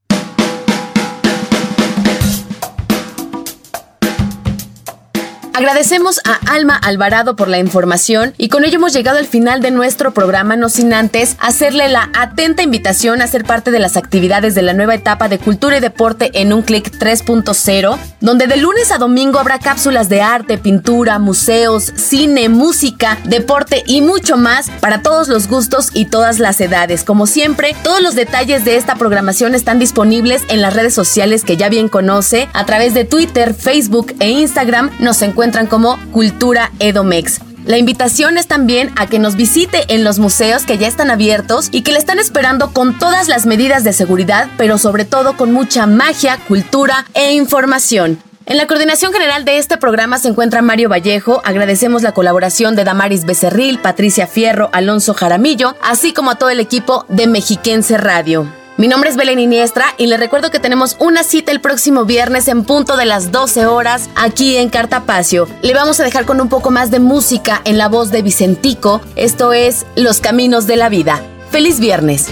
[5.57, 9.71] Agradecemos a Alma Alvarado por la información y con ello hemos llegado al final de
[9.71, 14.55] nuestro programa, no sin antes hacerle la atenta invitación a ser parte de las actividades
[14.55, 18.93] de la nueva etapa de cultura y deporte en un clic 3.0, donde de lunes
[18.93, 25.01] a domingo habrá cápsulas de arte, pintura, museos, cine, música, deporte y mucho más para
[25.01, 27.03] todos los gustos y todas las edades.
[27.03, 31.57] Como siempre, todos los detalles de esta programación están disponibles en las redes sociales que
[31.57, 37.41] ya bien conoce, a través de Twitter, Facebook e Instagram nos encuentran como Cultura Edomex.
[37.65, 41.69] La invitación es también a que nos visite en los museos que ya están abiertos
[41.71, 45.53] y que le están esperando con todas las medidas de seguridad, pero sobre todo con
[45.53, 48.19] mucha magia, cultura e información.
[48.45, 51.43] En la coordinación general de este programa se encuentra Mario Vallejo.
[51.45, 56.61] Agradecemos la colaboración de Damaris Becerril, Patricia Fierro, Alonso Jaramillo, así como a todo el
[56.61, 58.47] equipo de Mexiquense Radio.
[58.79, 62.47] Mi nombre es Belén Iniestra y les recuerdo que tenemos una cita el próximo viernes
[62.47, 65.49] en punto de las 12 horas aquí en Cartapacio.
[65.63, 69.01] Le vamos a dejar con un poco más de música en la voz de Vicentico.
[69.17, 71.23] Esto es Los Caminos de la Vida.
[71.51, 72.27] ¡Feliz viernes!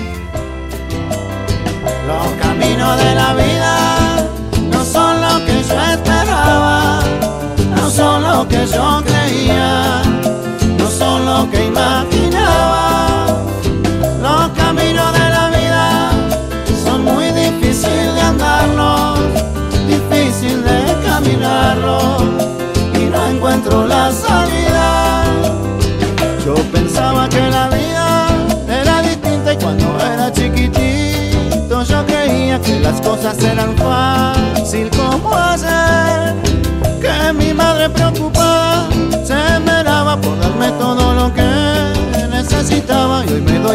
[2.06, 4.28] Los caminos de la vida
[4.70, 7.00] no son lo que yo esperaba,
[7.74, 9.13] no son lo que yo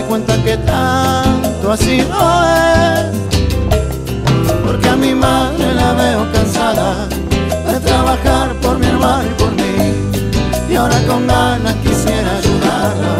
[0.10, 3.16] cuenta que tanto así no es
[4.66, 7.07] porque a mi madre la veo cansada
[7.68, 9.93] de trabajar por mi hermano y por mí.
[10.68, 13.14] Y ahora con ganas quisiera ayudarla.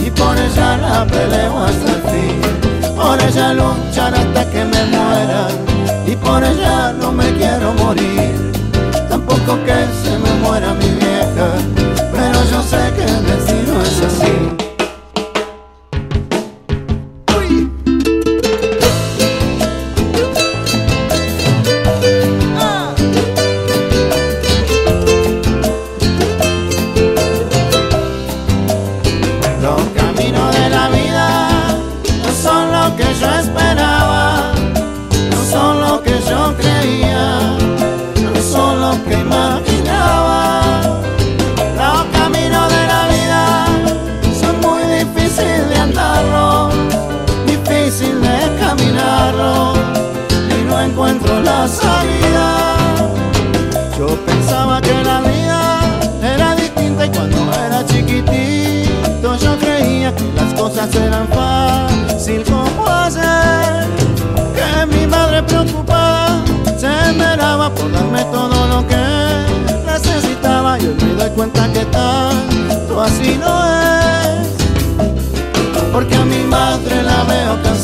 [0.00, 2.96] Y por ella la peleo hasta el fin.
[2.96, 5.48] Por ella luchar hasta que me muera.
[6.06, 8.61] Y por ella no me quiero morir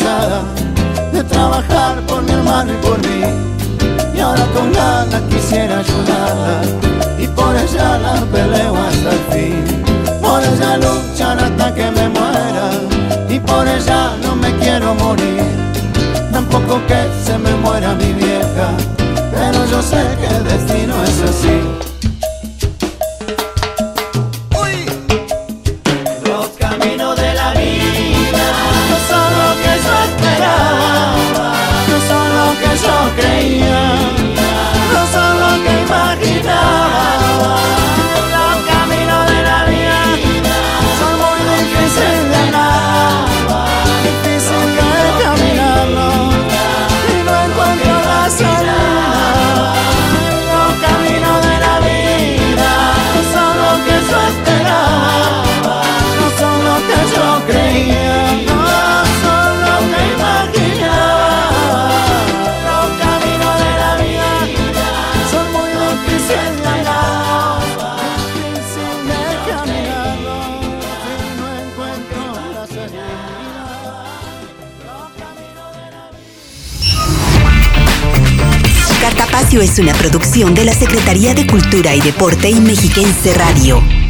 [0.09, 0.43] nada
[1.13, 3.21] de trabajar por mi hermano y por mí.
[4.15, 6.61] Y ahora con ganas quisiera ayudarla
[7.19, 9.65] y por ella la peleo hasta el fin.
[10.21, 12.67] Por ella luchar hasta que me muera
[13.29, 15.43] y por ella no me quiero morir.
[16.33, 18.69] Tampoco que se me muera mi vieja,
[19.33, 21.98] pero yo sé que el destino es así.
[79.61, 84.08] Es una producción de la Secretaría de Cultura y Deporte y Mexiquense Radio.